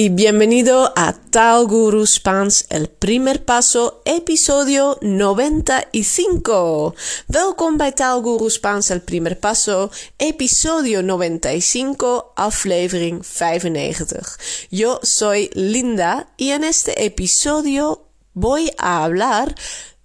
y 0.00 0.08
bienvenido 0.08 0.94
a 0.96 1.12
Tal 1.12 1.66
Guru 1.66 2.06
Spaans, 2.06 2.64
el 2.70 2.88
primer 2.88 3.44
paso, 3.44 4.00
episodio 4.06 4.96
95. 5.02 6.94
Welkom 7.26 7.76
bij 7.76 7.92
Tal 7.92 8.22
Guru 8.22 8.48
Spaans, 8.48 8.90
el 8.90 9.02
primer 9.02 9.38
paso, 9.38 9.90
episodio 10.16 11.02
95, 11.02 12.32
aflevering 12.34 13.22
95. 13.22 14.38
Yo 14.70 15.00
soy 15.02 15.50
Linda 15.52 16.28
y 16.36 16.52
en 16.52 16.64
este 16.64 17.04
episodio 17.04 18.08
voy 18.32 18.72
a 18.78 19.04
hablar 19.04 19.54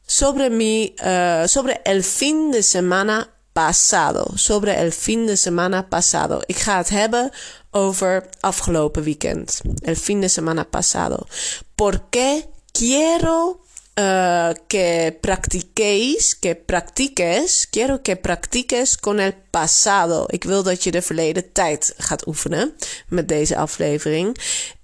sobre 0.05 0.49
mi, 0.49 0.93
uh, 0.99 1.47
sobre 1.47 1.79
el 1.85 2.03
fin 2.03 2.51
de 2.51 2.63
semana 2.63 3.29
pasado. 3.55 4.33
Sobre 4.35 4.81
el 4.81 4.91
fin 4.91 5.25
de 5.25 5.37
semana 5.37 5.87
pasado. 5.87 6.41
Ik 6.45 6.57
ga 6.57 6.77
het 6.77 6.89
hebben 6.89 7.31
over 7.75 8.23
afgelopen 8.41 9.03
weekend. 9.03 9.49
El 9.81 9.95
fin 9.95 10.21
de 10.21 10.29
semana 10.29 10.63
pasado. 10.63 11.27
¿Por 11.75 12.09
qué 12.09 12.47
quiero 12.71 13.59
uh, 13.97 14.53
que 14.67 15.17
practiquéis, 15.21 16.35
que 16.35 16.55
practiques, 16.55 17.67
quiero 17.71 18.01
que 18.01 18.15
practiques 18.15 18.97
con 18.97 19.19
el 19.19 19.33
pasado. 19.33 20.25
Ik 20.27 20.43
wil 20.43 20.63
dat 20.63 20.83
je 20.83 20.91
de 20.91 21.01
verleden 21.01 21.51
tijd 21.51 21.93
gaat 21.97 22.27
oefenen 22.27 22.75
met 23.07 23.27
deze 23.27 23.57
aflevering. 23.57 24.37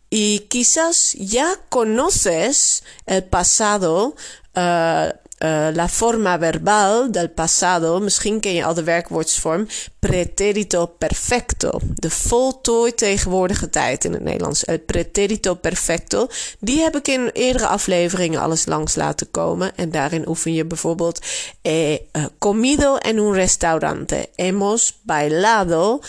Y 0.10 0.40
quizás 0.48 1.16
ya 1.18 1.56
conoces 1.70 2.84
el 3.06 3.24
pasado 3.24 4.16
uh, 4.58 5.10
uh, 5.44 5.68
la 5.74 5.88
forma 5.88 6.40
verbal 6.40 7.12
del 7.12 7.30
pasado, 7.30 8.00
misschien 8.00 8.40
ken 8.40 8.54
je 8.54 8.66
al 8.66 8.74
de 8.74 8.84
werkwoordsvorm 8.84 9.68
preterito 10.00 10.86
perfecto. 10.86 11.80
De 11.96 12.10
voltooid 12.10 12.98
tegenwoordige 12.98 13.70
tijd 13.70 14.06
in 14.06 14.14
het 14.14 14.24
Nederlands. 14.24 14.66
El 14.66 14.80
preterito 14.80 15.56
perfecto. 15.56 16.28
Die 16.60 16.82
heb 16.82 16.96
ik 16.96 17.08
in 17.08 17.30
eerdere 17.34 17.68
afleveringen 17.68 18.42
alles 18.42 18.66
langs 18.66 18.96
laten 18.96 19.32
komen. 19.32 19.76
En 19.76 19.92
daarin 19.92 20.28
oefen 20.28 20.54
je 20.54 20.66
bijvoorbeeld 20.66 21.26
eh, 21.62 21.96
comido 22.40 22.96
en 22.96 23.18
un 23.18 23.34
restaurante. 23.34 24.30
Hemos 24.36 25.00
bailado. 25.02 26.00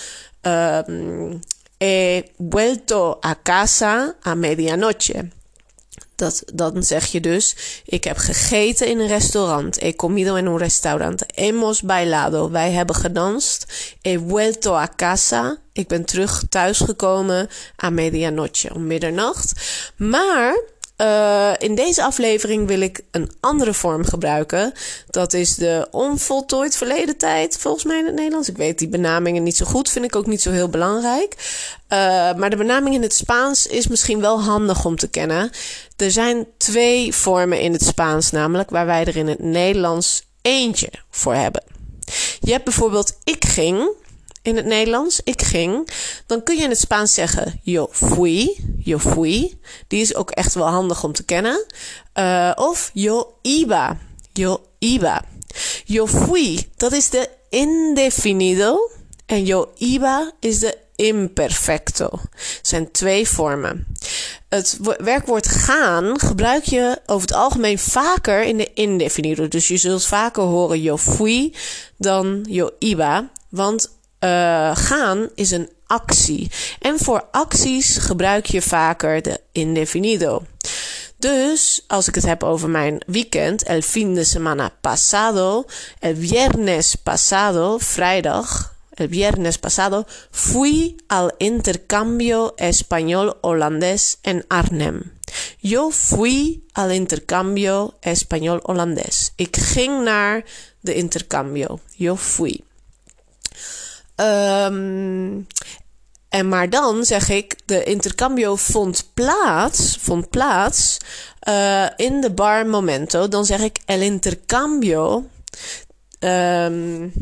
Um, 0.42 1.40
he 1.78 2.24
vuelto 2.36 3.18
a 3.20 3.36
casa 3.42 4.14
a 4.26 4.34
medianoche. 4.34 5.41
Dat, 6.22 6.42
dan 6.54 6.82
zeg 6.82 7.06
je 7.06 7.20
dus: 7.20 7.56
Ik 7.84 8.04
heb 8.04 8.16
gegeten 8.16 8.86
in 8.86 9.00
een 9.00 9.06
restaurant. 9.06 9.80
He 9.80 9.94
comido 9.94 10.34
en 10.34 10.46
un 10.46 10.58
restaurante. 10.58 11.26
Hemos 11.34 11.82
bailado. 11.82 12.50
Wij 12.50 12.70
hebben 12.70 12.96
gedanst. 12.96 13.66
He 14.02 14.18
vuelto 14.28 14.74
a 14.74 14.88
casa. 14.96 15.58
Ik 15.72 15.88
ben 15.88 16.04
terug 16.04 16.42
thuisgekomen 16.48 17.48
a 17.84 17.90
medianoche, 17.90 18.74
om 18.74 18.86
middernacht. 18.86 19.52
Maar 19.96 20.60
uh, 21.02 21.52
in 21.58 21.74
deze 21.74 22.02
aflevering 22.02 22.66
wil 22.66 22.80
ik 22.80 23.00
een 23.10 23.30
andere 23.40 23.74
vorm 23.74 24.04
gebruiken. 24.04 24.72
Dat 25.10 25.32
is 25.32 25.54
de 25.54 25.88
onvoltooid 25.90 26.76
verleden 26.76 27.16
tijd, 27.16 27.58
volgens 27.58 27.84
mij 27.84 27.98
in 27.98 28.04
het 28.04 28.14
Nederlands. 28.14 28.48
Ik 28.48 28.56
weet 28.56 28.78
die 28.78 28.88
benamingen 28.88 29.42
niet 29.42 29.56
zo 29.56 29.64
goed, 29.64 29.90
vind 29.90 30.04
ik 30.04 30.16
ook 30.16 30.26
niet 30.26 30.42
zo 30.42 30.50
heel 30.50 30.68
belangrijk. 30.68 31.34
Uh, 31.88 31.98
maar 32.34 32.50
de 32.50 32.56
benaming 32.56 32.94
in 32.94 33.02
het 33.02 33.14
Spaans 33.14 33.66
is 33.66 33.86
misschien 33.86 34.20
wel 34.20 34.42
handig 34.42 34.84
om 34.84 34.96
te 34.96 35.08
kennen. 35.08 35.50
Er 35.96 36.10
zijn 36.10 36.46
twee 36.56 37.14
vormen 37.14 37.60
in 37.60 37.72
het 37.72 37.84
Spaans, 37.84 38.30
namelijk 38.30 38.70
waar 38.70 38.86
wij 38.86 39.04
er 39.04 39.16
in 39.16 39.28
het 39.28 39.42
Nederlands 39.42 40.22
eentje 40.42 40.90
voor 41.10 41.34
hebben. 41.34 41.62
Je 42.40 42.52
hebt 42.52 42.64
bijvoorbeeld 42.64 43.16
ik 43.24 43.44
ging 43.44 43.90
in 44.42 44.56
het 44.56 44.66
Nederlands, 44.66 45.20
ik 45.24 45.42
ging, 45.42 45.88
dan 46.26 46.42
kun 46.42 46.56
je 46.56 46.62
in 46.62 46.68
het 46.68 46.78
Spaans 46.78 47.14
zeggen 47.14 47.60
yo 47.62 47.88
fui, 47.90 48.56
yo 48.78 48.98
fui. 48.98 49.58
Die 49.88 50.00
is 50.00 50.14
ook 50.14 50.30
echt 50.30 50.54
wel 50.54 50.66
handig 50.66 51.04
om 51.04 51.12
te 51.12 51.24
kennen. 51.24 51.66
Uh, 52.14 52.52
of 52.54 52.90
yo 52.92 53.34
iba, 53.42 53.98
yo 54.32 54.60
iba. 54.78 55.24
Yo 55.84 56.06
fui, 56.06 56.68
dat 56.76 56.92
is 56.92 57.10
de 57.10 57.28
indefinido. 57.50 58.90
En 59.26 59.44
yo 59.44 59.70
iba 59.76 60.32
is 60.40 60.58
de 60.58 60.78
imperfecto. 60.96 62.10
Zijn 62.62 62.90
twee 62.90 63.28
vormen. 63.28 63.86
Het 64.48 64.78
werkwoord 64.98 65.46
gaan 65.48 66.20
gebruik 66.20 66.64
je 66.64 67.00
over 67.06 67.28
het 67.28 67.36
algemeen 67.36 67.78
vaker 67.78 68.42
in 68.42 68.56
de 68.56 68.70
indefinido. 68.74 69.48
Dus 69.48 69.68
je 69.68 69.76
zult 69.76 70.06
vaker 70.06 70.42
horen 70.42 70.80
yo 70.80 70.96
fui 70.96 71.54
dan 71.96 72.46
yo 72.48 72.70
iba. 72.78 73.30
Want 73.48 73.90
uh, 74.24 74.76
gaan 74.76 75.28
is 75.34 75.50
een 75.50 75.68
actie. 75.86 76.50
En 76.80 76.98
voor 76.98 77.24
acties 77.30 77.96
gebruik 77.96 78.46
je 78.46 78.62
vaker 78.62 79.22
de 79.22 79.40
indefinido. 79.52 80.42
Dus 81.16 81.84
als 81.86 82.08
ik 82.08 82.14
het 82.14 82.26
heb 82.26 82.42
over 82.42 82.70
mijn 82.70 83.02
weekend, 83.06 83.62
el 83.62 83.82
fin 83.82 84.14
de 84.14 84.24
semana 84.24 84.72
pasado, 84.80 85.64
el 85.98 86.16
viernes 86.16 86.94
pasado, 86.94 87.78
vrijdag, 87.78 88.74
el 88.94 89.08
viernes 89.08 89.58
pasado, 89.58 90.04
fui 90.30 90.96
al 91.06 91.30
intercambio 91.36 92.52
español-holandés 92.56 94.18
en 94.22 94.44
Arnhem. 94.48 95.12
Yo 95.58 95.90
fui 95.90 96.62
al 96.72 96.90
intercambio 96.90 97.94
español-holandés. 98.00 99.32
Ik 99.36 99.56
ging 99.56 100.04
naar 100.04 100.44
de 100.80 100.94
intercambio. 100.94 101.78
Yo 101.96 102.16
fui. 102.16 102.64
Um, 104.16 105.46
en 106.28 106.48
maar 106.48 106.70
dan 106.70 107.04
zeg 107.04 107.28
ik, 107.28 107.56
de 107.64 107.84
intercambio 107.84 108.56
vond 108.56 109.10
plaats, 109.14 109.96
vond 110.00 110.30
plaats 110.30 110.98
uh, 111.48 111.86
in 111.96 112.20
de 112.20 112.30
bar 112.30 112.66
Momento. 112.66 113.28
Dan 113.28 113.44
zeg 113.44 113.60
ik 113.60 113.78
el 113.84 114.00
intercambio 114.00 115.24
um, 116.20 117.12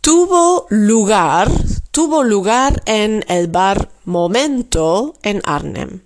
tuvo 0.00 0.64
lugar, 0.68 1.48
tuvo 1.90 2.22
lugar 2.22 2.80
en 2.84 3.26
el 3.26 3.48
bar 3.48 3.88
Momento 4.02 5.14
en 5.20 5.40
Arnhem. 5.40 6.02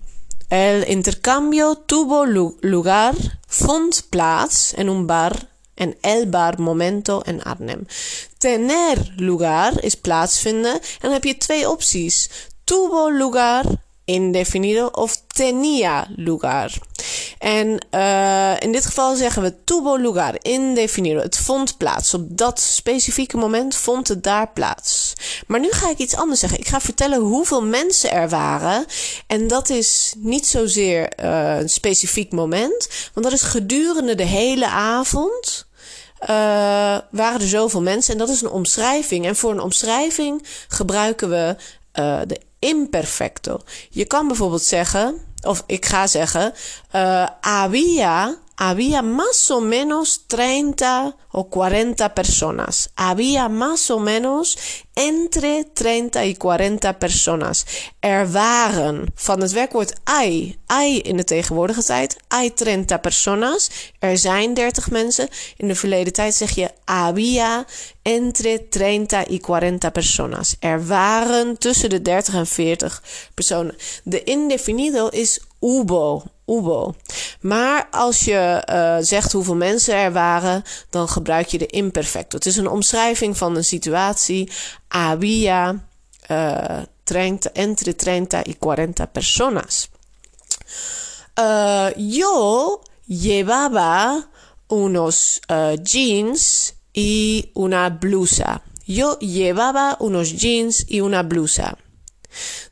El 0.48 0.88
intercambio 0.88 1.82
tuvo 1.86 2.24
lugar, 2.60 3.14
vond 3.46 4.06
plaats 4.08 4.72
in 4.72 4.86
een 4.86 5.06
bar 5.06 5.32
en 5.74 5.96
el 6.00 6.28
bar 6.28 6.58
momento 6.58 7.22
en 7.24 7.42
Arnhem. 7.42 7.86
Tener 8.38 9.12
lugar 9.16 9.84
is 9.84 9.94
plaatsvinden. 9.94 10.74
En 10.74 10.80
dan 11.00 11.12
heb 11.12 11.24
je 11.24 11.36
twee 11.36 11.70
opties. 11.70 12.30
Tuvo 12.64 13.10
lugar 13.10 13.64
indefinido 14.04 14.86
of 14.86 15.22
tenía 15.26 16.06
lugar. 16.16 16.72
En 17.42 17.86
uh, 17.90 18.60
in 18.60 18.72
dit 18.72 18.86
geval 18.86 19.14
zeggen 19.14 19.42
we 19.42 19.64
tuvo 19.64 19.96
lugar 19.96 20.34
indefinido. 20.42 21.20
Het 21.20 21.36
vond 21.36 21.76
plaats. 21.76 22.14
Op 22.14 22.36
dat 22.36 22.60
specifieke 22.60 23.36
moment 23.36 23.76
vond 23.76 24.08
het 24.08 24.22
daar 24.22 24.48
plaats. 24.48 25.12
Maar 25.46 25.60
nu 25.60 25.70
ga 25.70 25.90
ik 25.90 25.98
iets 25.98 26.16
anders 26.16 26.40
zeggen. 26.40 26.58
Ik 26.58 26.68
ga 26.68 26.80
vertellen 26.80 27.20
hoeveel 27.20 27.62
mensen 27.62 28.10
er 28.10 28.28
waren. 28.28 28.86
En 29.26 29.48
dat 29.48 29.70
is 29.70 30.14
niet 30.18 30.46
zozeer 30.46 31.12
uh, 31.24 31.56
een 31.58 31.68
specifiek 31.68 32.32
moment. 32.32 32.88
Want 33.14 33.26
dat 33.26 33.34
is 33.34 33.42
gedurende 33.42 34.14
de 34.14 34.26
hele 34.26 34.68
avond 34.68 35.66
uh, 36.22 36.28
waren 37.10 37.40
er 37.40 37.48
zoveel 37.48 37.82
mensen. 37.82 38.12
En 38.12 38.18
dat 38.18 38.28
is 38.28 38.40
een 38.40 38.50
omschrijving. 38.50 39.26
En 39.26 39.36
voor 39.36 39.50
een 39.50 39.60
omschrijving 39.60 40.46
gebruiken 40.68 41.28
we 41.28 41.56
de 42.26 42.40
imperfecto. 42.58 43.60
Je 43.90 44.04
kan 44.04 44.26
bijvoorbeeld 44.26 44.62
zeggen, 44.62 45.20
of 45.42 45.62
ik 45.66 45.86
ga 45.86 46.06
zeggen, 46.06 46.54
uh, 46.92 47.26
había 47.40 48.36
había 48.56 49.02
más 49.02 49.50
o 49.50 49.60
menos 49.60 50.24
30 50.26 51.16
o 51.30 51.44
40 51.44 52.14
personas. 52.14 52.90
Había 52.94 53.48
más 53.48 53.90
o 53.90 53.98
menos 53.98 54.56
entre 54.94 55.64
30 55.64 56.24
y 56.26 56.34
40 56.34 56.98
personas. 56.98 57.66
Er 58.00 58.30
waren 58.32 59.06
van 59.14 59.40
het 59.40 59.52
werkwoord 59.52 59.94
hay, 60.04 60.58
hay 60.66 60.96
in 60.96 61.16
de 61.16 61.24
tegenwoordige 61.24 61.82
tijd, 61.82 62.16
hay 62.28 62.50
30 62.54 63.00
personas. 63.00 63.70
Er 63.98 64.18
zijn 64.18 64.54
30 64.54 64.90
mensen. 64.90 65.28
In 65.56 65.68
de 65.68 65.74
verleden 65.74 66.12
tijd 66.12 66.34
zeg 66.34 66.50
je 66.54 66.70
había 66.84 67.66
entre 68.02 68.66
30 68.68 69.26
y 69.28 69.40
40 69.40 69.92
personas. 69.92 70.56
Er 70.60 70.86
waren 70.86 71.58
tussen 71.58 71.90
de 71.90 72.02
30 72.02 72.34
en 72.34 72.46
40 72.46 73.02
personen. 73.34 73.76
De 74.04 74.24
indefinido 74.24 75.08
is 75.08 75.40
hubo 75.62 76.22
hubo. 76.44 76.94
Maar 77.40 77.88
als 77.90 78.24
je 78.24 78.66
uh, 78.70 78.96
zegt 79.00 79.32
hoeveel 79.32 79.56
mensen 79.56 79.94
er 79.94 80.12
waren, 80.12 80.62
dan 80.90 81.08
gebruik 81.08 81.46
je 81.46 81.58
de 81.58 81.66
imperfecto. 81.66 82.36
Het 82.36 82.46
is 82.46 82.56
een 82.56 82.68
omschrijving 82.68 83.36
van 83.36 83.56
een 83.56 83.64
situatie. 83.64 84.50
Había 84.88 85.84
uh, 86.30 86.78
30, 87.04 87.52
entre 87.52 87.94
30 87.94 88.46
y 88.46 88.56
40 88.60 89.12
personas. 89.12 89.88
Uh, 91.40 91.88
yo 91.96 92.80
llevaba 93.06 94.28
unos 94.68 95.40
jeans 95.82 96.74
y 96.92 97.50
una 97.54 97.90
blusa. 97.90 98.62
Yo 98.84 99.18
llevaba 99.18 99.96
unos 100.00 100.30
jeans 100.30 100.84
y 100.88 101.00
una 101.00 101.22
blusa. 101.22 101.76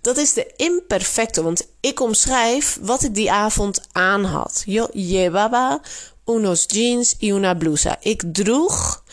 Dat 0.01 0.17
is 0.17 0.33
de 0.33 0.53
imperfecto, 0.57 1.43
want 1.43 1.67
ik 1.81 2.01
omschrijf 2.01 2.79
wat 2.81 3.03
ik 3.03 3.15
die 3.15 3.33
avond 3.33 3.81
aan 3.93 4.25
had. 4.25 4.62
Yo 4.67 4.87
llevaba 4.93 5.81
unos 6.27 6.65
jeans 6.67 7.15
y 7.19 7.31
una 7.31 7.55
blusa. 7.55 7.97
Ik 8.01 8.23
droeg 8.33 9.05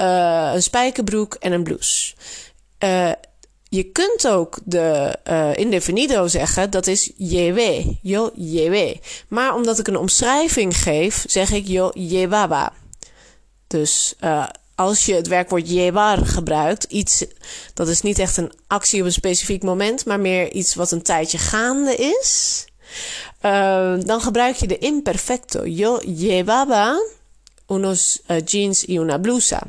uh, 0.00 0.50
een 0.54 0.62
spijkerbroek 0.62 1.34
en 1.34 1.52
een 1.52 1.62
blouse. 1.62 2.14
Uh, 2.78 3.12
je 3.68 3.82
kunt 3.82 4.28
ook 4.28 4.58
de 4.64 5.18
uh, 5.30 5.56
indefinido 5.56 6.28
zeggen, 6.28 6.70
dat 6.70 6.86
is 6.86 7.12
llevé, 7.16 7.98
yo 8.02 8.30
llevé. 8.34 8.98
Maar 9.28 9.54
omdat 9.54 9.78
ik 9.78 9.88
een 9.88 9.96
omschrijving 9.96 10.76
geef, 10.76 11.24
zeg 11.28 11.50
ik 11.50 11.66
yo 11.66 11.90
llevaba. 11.94 12.72
Dus 13.66 14.14
als 14.74 15.06
je 15.06 15.14
het 15.14 15.26
werkwoord 15.26 15.68
llevar 15.68 16.26
gebruikt, 16.26 16.84
iets 16.84 17.24
dat 17.74 17.88
is 17.88 18.00
niet 18.00 18.18
echt 18.18 18.36
een 18.36 18.52
actie 18.66 19.00
op 19.00 19.06
een 19.06 19.12
specifiek 19.12 19.62
moment, 19.62 20.04
maar 20.04 20.20
meer 20.20 20.52
iets 20.52 20.74
wat 20.74 20.90
een 20.90 21.02
tijdje 21.02 21.38
gaande 21.38 21.94
is, 21.94 22.64
uh, 23.42 23.94
dan 24.00 24.20
gebruik 24.20 24.56
je 24.56 24.66
de 24.66 24.78
imperfecto. 24.78 25.66
Yo 25.66 26.00
llevaba 26.04 26.96
unos 27.68 28.22
jeans 28.44 28.84
y 28.84 28.98
una 28.98 29.18
blusa. 29.18 29.62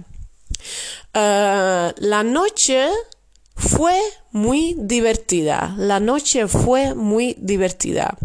la 1.11 2.21
noche 2.23 3.05
Fue 3.55 3.97
muy 4.31 4.75
divertida. 4.77 5.73
La 5.77 5.99
noche 5.99 6.47
fue 6.47 6.93
muy 6.93 7.35
divertida. 7.39 8.17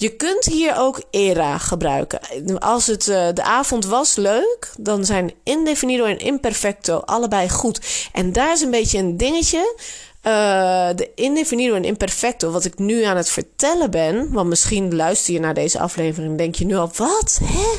Je 0.00 0.16
kunt 0.16 0.44
hier 0.44 0.76
ook 0.76 1.02
era 1.10 1.58
gebruiken. 1.58 2.20
Als 2.58 2.86
het 2.86 3.06
uh, 3.06 3.28
de 3.34 3.42
avond 3.42 3.84
was 3.84 4.16
leuk, 4.16 4.72
dan 4.78 5.04
zijn 5.04 5.32
indefinido 5.42 6.04
en 6.04 6.18
imperfecto 6.18 6.98
allebei 6.98 7.48
goed. 7.48 8.08
En 8.12 8.32
daar 8.32 8.52
is 8.52 8.60
een 8.60 8.70
beetje 8.70 8.98
een 8.98 9.16
dingetje. 9.16 9.74
Uh, 10.22 10.88
de 10.94 11.10
indefinido 11.14 11.74
en 11.74 11.84
imperfecto, 11.84 12.50
wat 12.50 12.64
ik 12.64 12.78
nu 12.78 13.02
aan 13.02 13.16
het 13.16 13.30
vertellen 13.30 13.90
ben. 13.90 14.32
Want 14.32 14.48
misschien 14.48 14.96
luister 14.96 15.34
je 15.34 15.40
naar 15.40 15.54
deze 15.54 15.78
aflevering 15.78 16.30
en 16.30 16.36
denk 16.36 16.54
je 16.54 16.64
nu 16.64 16.76
al: 16.76 16.90
wat? 16.96 17.40
Hè? 17.44 17.78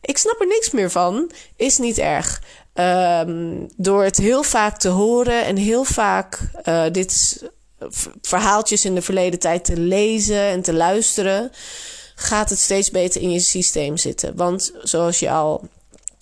Ik 0.00 0.18
snap 0.18 0.40
er 0.40 0.46
niks 0.46 0.70
meer 0.70 0.90
van. 0.90 1.30
Is 1.56 1.78
niet 1.78 1.98
erg. 1.98 2.42
Um, 2.74 3.68
door 3.76 4.04
het 4.04 4.16
heel 4.16 4.42
vaak 4.42 4.78
te 4.78 4.88
horen 4.88 5.44
en 5.44 5.56
heel 5.56 5.84
vaak 5.84 6.40
uh, 6.64 6.84
dit 6.92 7.42
verhaaltjes 8.22 8.84
in 8.84 8.94
de 8.94 9.02
verleden 9.02 9.38
tijd 9.38 9.64
te 9.64 9.76
lezen 9.76 10.40
en 10.40 10.62
te 10.62 10.72
luisteren, 10.72 11.50
gaat 12.14 12.50
het 12.50 12.58
steeds 12.58 12.90
beter 12.90 13.20
in 13.20 13.30
je 13.30 13.40
systeem 13.40 13.96
zitten. 13.96 14.36
Want 14.36 14.72
zoals 14.82 15.18
je 15.18 15.30
al 15.30 15.68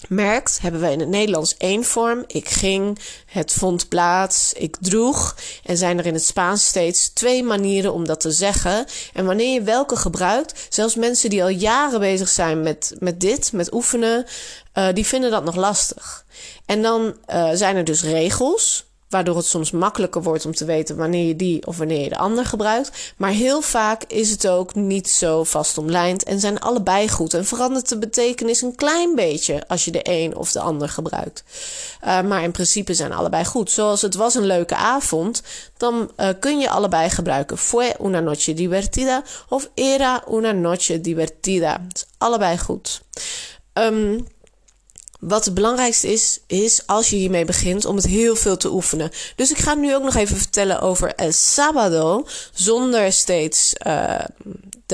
merkt, 0.09 0.59
hebben 0.61 0.81
wij 0.81 0.93
in 0.93 1.01
het 1.01 1.09
Nederlands 1.09 1.57
één 1.57 1.85
vorm. 1.85 2.25
Ik 2.27 2.49
ging, 2.49 2.99
het 3.27 3.53
vond 3.53 3.89
plaats, 3.89 4.53
ik 4.53 4.77
droeg. 4.81 5.37
En 5.65 5.77
zijn 5.77 5.99
er 5.99 6.07
in 6.07 6.15
het 6.15 6.25
Spaans 6.25 6.67
steeds 6.67 7.09
twee 7.09 7.43
manieren 7.43 7.93
om 7.93 8.07
dat 8.07 8.21
te 8.21 8.31
zeggen. 8.31 8.87
En 9.13 9.25
wanneer 9.25 9.53
je 9.53 9.63
welke 9.63 9.97
gebruikt, 9.97 10.67
zelfs 10.69 10.95
mensen 10.95 11.31
die 11.31 11.43
al 11.43 11.49
jaren 11.49 12.01
bezig 12.01 12.29
zijn 12.29 12.63
met, 12.63 12.95
met 12.99 13.21
dit, 13.21 13.53
met 13.53 13.73
oefenen, 13.73 14.27
uh, 14.75 14.89
die 14.93 15.07
vinden 15.07 15.31
dat 15.31 15.45
nog 15.45 15.57
lastig. 15.57 16.25
En 16.67 16.83
dan 16.83 17.17
uh, 17.31 17.51
zijn 17.53 17.77
er 17.77 17.85
dus 17.85 18.03
regels 18.03 18.91
waardoor 19.13 19.37
het 19.37 19.47
soms 19.47 19.71
makkelijker 19.71 20.23
wordt 20.23 20.47
om 20.47 20.55
te 20.55 20.65
weten 20.65 20.97
wanneer 20.97 21.27
je 21.27 21.37
die 21.37 21.67
of 21.67 21.77
wanneer 21.77 22.01
je 22.01 22.09
de 22.09 22.17
ander 22.17 22.45
gebruikt. 22.45 23.13
Maar 23.17 23.31
heel 23.31 23.63
vaak 23.63 24.05
is 24.07 24.31
het 24.31 24.49
ook 24.49 24.75
niet 24.75 25.11
zo 25.11 25.45
vast 25.45 25.79
omlijnd 25.79 26.23
en 26.23 26.41
zijn 26.41 26.61
allebei 26.61 27.09
goed 27.09 27.35
en 27.35 27.45
verandert 27.45 27.89
de 27.89 27.99
betekenis 27.99 28.63
een 28.63 28.75
klein 28.75 29.15
beetje 29.15 29.69
als 29.69 29.85
je 29.85 29.91
de 29.91 30.01
een 30.03 30.37
of 30.37 30.53
de 30.53 30.61
ander 30.61 30.89
gebruikt. 30.89 31.45
Uh, 32.05 32.23
maar 32.23 32.43
in 32.43 32.51
principe 32.51 32.95
zijn 32.95 33.13
allebei 33.13 33.45
goed. 33.45 33.71
Zoals 33.71 34.03
het 34.03 34.15
was 34.15 34.35
een 34.35 34.47
leuke 34.47 34.77
avond, 34.77 35.43
dan 35.77 36.11
uh, 36.17 36.29
kun 36.41 36.59
je 36.59 36.71
allebei 36.71 37.11
gebruiken. 37.11 37.59
Fue 37.59 37.95
una 38.03 38.21
noche 38.21 38.55
divertida 38.55 39.23
of 39.49 39.71
era 39.75 40.25
una 40.31 40.53
noche 40.53 41.01
divertida. 41.01 41.87
Allebei 42.19 42.59
goed. 42.59 43.03
Um, 43.73 44.27
wat 45.23 45.45
het 45.45 45.55
belangrijkste 45.55 46.13
is, 46.13 46.41
is 46.47 46.83
als 46.87 47.11
je 47.11 47.17
hiermee 47.17 47.45
begint 47.45 47.85
om 47.85 47.97
het 47.97 48.07
heel 48.07 48.37
veel 48.37 48.57
te 48.57 48.73
oefenen. 48.73 49.11
Dus 49.37 49.51
ik 49.51 49.59
ga 49.59 49.75
nu 49.75 49.95
ook 49.95 50.03
nog 50.03 50.15
even 50.15 50.37
vertellen 50.37 50.81
over 50.81 51.15
El 51.15 51.33
Sábado, 51.33 52.27
zonder 52.53 53.13
steeds 53.13 53.75
uh, 53.87 54.21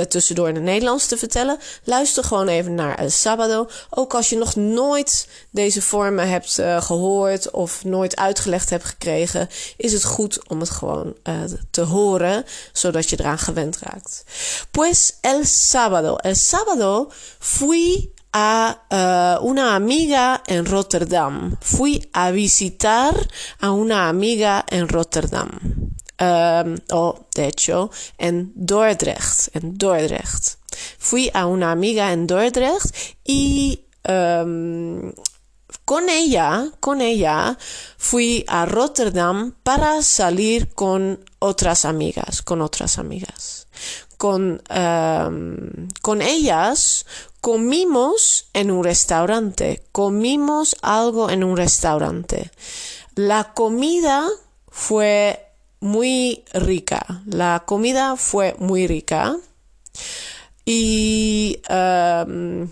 tussendoor 0.08 0.48
in 0.48 0.54
het 0.54 0.64
Nederlands 0.64 1.06
te 1.06 1.16
vertellen. 1.16 1.58
Luister 1.84 2.24
gewoon 2.24 2.48
even 2.48 2.74
naar 2.74 2.98
El 2.98 3.10
Sábado. 3.10 3.68
Ook 3.90 4.14
als 4.14 4.28
je 4.28 4.36
nog 4.36 4.56
nooit 4.56 5.28
deze 5.50 5.82
vormen 5.82 6.28
hebt 6.28 6.58
uh, 6.58 6.82
gehoord 6.82 7.50
of 7.50 7.84
nooit 7.84 8.16
uitgelegd 8.16 8.70
hebt 8.70 8.84
gekregen, 8.84 9.48
is 9.76 9.92
het 9.92 10.04
goed 10.04 10.48
om 10.48 10.60
het 10.60 10.70
gewoon 10.70 11.16
uh, 11.24 11.34
te 11.70 11.82
horen, 11.82 12.44
zodat 12.72 13.10
je 13.10 13.20
eraan 13.20 13.38
gewend 13.38 13.78
raakt. 13.78 14.24
Pues 14.70 15.16
El 15.20 15.44
Sábado. 15.44 16.16
El 16.16 16.34
Sábado 16.34 17.10
fui 17.38 18.16
a 18.32 19.38
uh, 19.40 19.46
una 19.46 19.74
amiga 19.74 20.42
en 20.46 20.66
Rotterdam. 20.66 21.56
Fui 21.60 22.08
a 22.12 22.30
visitar 22.30 23.14
a 23.60 23.70
una 23.70 24.08
amiga 24.08 24.64
en 24.68 24.88
Rotterdam. 24.88 25.50
Um, 26.20 26.76
oh, 26.90 27.26
de 27.34 27.46
hecho, 27.46 27.90
en 28.18 28.52
Dordrecht. 28.54 29.54
En 29.54 29.78
Dordrecht. 29.78 30.58
Fui 30.98 31.30
a 31.32 31.46
una 31.46 31.70
amiga 31.70 32.12
en 32.12 32.26
Dordrecht 32.26 32.94
y 33.24 33.84
um, 34.08 35.12
con 35.84 36.08
ella, 36.08 36.70
con 36.80 37.00
ella, 37.00 37.56
fui 37.96 38.44
a 38.46 38.66
Rotterdam 38.66 39.54
para 39.62 40.02
salir 40.02 40.74
con 40.74 41.24
otras 41.38 41.84
amigas, 41.84 42.42
con 42.42 42.60
otras 42.60 42.98
amigas. 42.98 43.68
Con, 44.18 44.60
um, 44.68 45.88
con 46.02 46.20
ellas 46.20 47.06
comimos 47.48 48.50
en 48.52 48.70
un 48.70 48.84
restaurante, 48.84 49.82
comimos 49.90 50.76
algo 50.82 51.30
en 51.30 51.42
un 51.42 51.56
restaurante. 51.56 52.50
La 53.14 53.54
comida 53.54 54.28
fue 54.68 55.46
muy 55.80 56.44
rica, 56.52 57.22
la 57.24 57.64
comida 57.64 58.16
fue 58.16 58.54
muy 58.58 58.86
rica 58.86 59.38
y 60.66 61.62
um, 61.70 62.70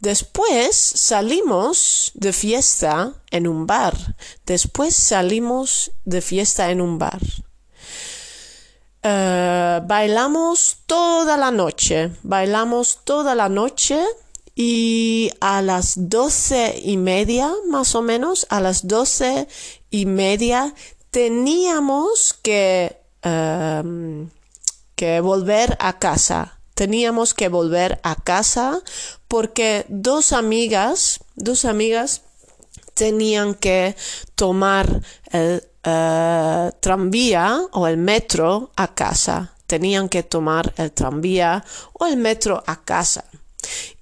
después 0.00 0.74
salimos 0.74 2.12
de 2.14 2.32
fiesta 2.32 3.12
en 3.30 3.46
un 3.46 3.66
bar, 3.66 4.16
después 4.46 4.96
salimos 4.96 5.90
de 6.06 6.22
fiesta 6.22 6.70
en 6.70 6.80
un 6.80 6.98
bar. 6.98 7.20
Uh, 9.04 9.86
bailamos 9.86 10.78
toda 10.86 11.36
la 11.36 11.52
noche, 11.52 12.10
bailamos 12.24 12.98
toda 13.04 13.36
la 13.36 13.48
noche 13.48 14.04
y 14.56 15.30
a 15.40 15.62
las 15.62 15.94
doce 16.10 16.80
y 16.82 16.96
media, 16.96 17.48
más 17.68 17.94
o 17.94 18.02
menos, 18.02 18.46
a 18.50 18.60
las 18.60 18.88
doce 18.88 19.46
y 19.88 20.06
media 20.06 20.74
teníamos 21.12 22.34
que, 22.42 22.96
uh, 23.24 24.26
que 24.96 25.20
volver 25.20 25.76
a 25.80 25.98
casa. 26.00 26.58
Teníamos 26.74 27.34
que 27.34 27.48
volver 27.48 28.00
a 28.02 28.16
casa 28.16 28.82
porque 29.28 29.84
dos 29.88 30.32
amigas, 30.32 31.20
dos 31.36 31.64
amigas 31.64 32.22
tenían 32.94 33.54
que 33.54 33.96
tomar 34.34 35.02
el 35.30 35.62
uh, 35.88 36.70
tranvía 36.80 37.60
o 37.72 37.86
el 37.86 37.96
metro 37.96 38.70
a 38.76 38.94
casa. 38.94 39.52
Tenían 39.66 40.08
que 40.08 40.22
tomar 40.22 40.72
el 40.76 40.92
tranvía 40.92 41.64
o 41.92 42.06
el 42.06 42.16
metro 42.16 42.62
a 42.66 42.84
casa. 42.84 43.24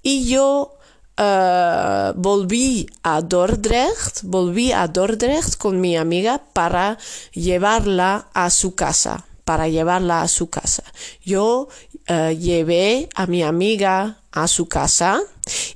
Y 0.01 0.25
yo 0.25 0.75
uh, 1.17 2.13
volví 2.15 2.87
a 3.03 3.21
Dordrecht, 3.21 4.21
volví 4.23 4.71
a 4.71 4.87
Dordrecht 4.87 5.57
con 5.57 5.81
mi 5.81 5.97
amiga 5.97 6.41
para 6.53 6.97
llevarla 7.33 8.27
a 8.33 8.49
su 8.49 8.75
casa, 8.75 9.25
para 9.43 9.67
llevarla 9.67 10.21
a 10.21 10.27
su 10.27 10.49
casa. 10.49 10.83
Yo 11.23 11.67
uh, 12.09 12.31
llevé 12.31 13.09
a 13.15 13.25
mi 13.27 13.43
amiga 13.43 14.21
a 14.31 14.47
su 14.47 14.67
casa 14.67 15.19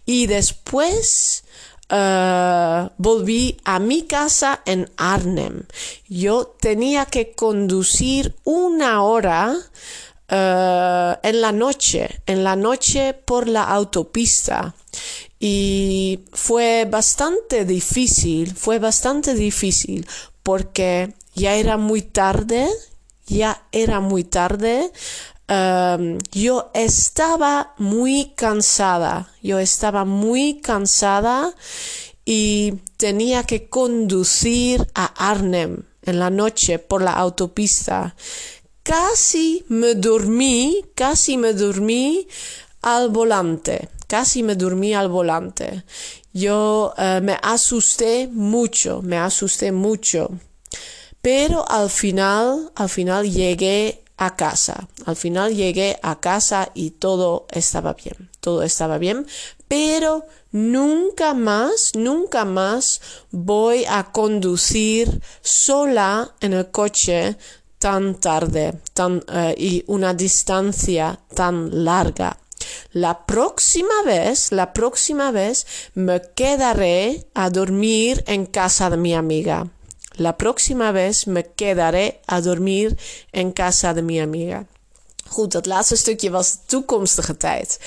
y 0.05 0.27
después 0.27 1.43
uh, 1.91 2.89
volví 2.97 3.57
a 3.63 3.79
mi 3.79 4.03
casa 4.03 4.61
en 4.65 4.89
Arnhem. 4.97 5.63
Yo 6.07 6.55
tenía 6.59 7.05
que 7.05 7.33
conducir 7.33 8.35
una 8.43 9.03
hora 9.03 9.53
uh, 9.53 11.27
en 11.27 11.41
la 11.41 11.51
noche, 11.51 12.21
en 12.25 12.43
la 12.43 12.55
noche 12.55 13.13
por 13.13 13.47
la 13.47 13.63
autopista. 13.63 14.73
Y 15.39 16.19
fue 16.33 16.87
bastante 16.89 17.65
difícil, 17.65 18.53
fue 18.55 18.79
bastante 18.79 19.33
difícil 19.33 20.07
porque 20.43 21.13
ya 21.33 21.55
era 21.55 21.77
muy 21.77 22.01
tarde, 22.01 22.67
ya 23.25 23.63
era 23.71 23.99
muy 23.99 24.23
tarde. 24.23 24.91
Um, 25.51 26.17
yo 26.31 26.71
estaba 26.73 27.73
muy 27.77 28.31
cansada, 28.37 29.27
yo 29.43 29.59
estaba 29.59 30.05
muy 30.05 30.61
cansada 30.61 31.53
y 32.23 32.75
tenía 32.95 33.43
que 33.43 33.67
conducir 33.67 34.87
a 34.95 35.07
Arnhem, 35.29 35.83
en 36.03 36.19
la 36.19 36.29
noche 36.29 36.79
por 36.79 37.01
la 37.01 37.11
autopista. 37.11 38.15
Casi 38.81 39.65
me 39.67 39.95
dormí, 39.95 40.85
casi 40.95 41.37
me 41.37 41.51
dormí 41.53 42.29
al 42.81 43.09
volante. 43.09 43.89
Casi 44.07 44.43
me 44.43 44.55
dormí 44.55 44.93
al 44.93 45.09
volante. 45.09 45.83
Yo 46.31 46.93
uh, 46.97 47.21
me 47.21 47.37
asusté 47.41 48.29
mucho, 48.31 49.01
me 49.01 49.17
asusté 49.17 49.73
mucho. 49.73 50.31
Pero 51.21 51.69
al 51.69 51.89
final, 51.89 52.71
al 52.75 52.89
final 52.89 53.29
llegué 53.29 54.00
a 54.21 54.35
casa. 54.35 54.87
Al 55.05 55.15
final 55.15 55.55
llegué 55.55 55.97
a 56.03 56.19
casa 56.19 56.69
y 56.75 56.91
todo 56.91 57.47
estaba 57.49 57.93
bien. 57.93 58.29
Todo 58.39 58.61
estaba 58.61 58.99
bien. 58.99 59.25
Pero 59.67 60.27
nunca 60.51 61.33
más, 61.33 61.93
nunca 61.95 62.45
más 62.45 63.01
voy 63.31 63.83
a 63.89 64.11
conducir 64.11 65.21
sola 65.41 66.35
en 66.39 66.53
el 66.53 66.69
coche 66.69 67.35
tan 67.79 68.19
tarde 68.19 68.79
tan, 68.93 69.17
uh, 69.17 69.53
y 69.57 69.83
una 69.87 70.13
distancia 70.13 71.19
tan 71.33 71.83
larga. 71.83 72.37
La 72.91 73.25
próxima 73.25 74.03
vez, 74.05 74.51
la 74.51 74.71
próxima 74.71 75.31
vez 75.31 75.65
me 75.95 76.21
quedaré 76.35 77.25
a 77.33 77.49
dormir 77.49 78.23
en 78.27 78.45
casa 78.45 78.91
de 78.91 78.97
mi 78.97 79.15
amiga. 79.15 79.67
La 80.21 80.33
próxima 80.33 80.91
vez 80.91 81.25
me 81.25 81.43
quedaré 81.55 82.19
a 82.27 82.41
dormir 82.41 82.95
en 83.31 83.53
casa 83.53 83.93
de 83.93 84.01
mi 84.01 84.19
amiga. 84.19 84.65
Goed, 85.27 85.51
dat 85.51 85.65
laatste 85.65 85.95
stukje 85.95 86.29
was 86.29 86.57
toekomstige 86.65 87.37
tijd. 87.37 87.79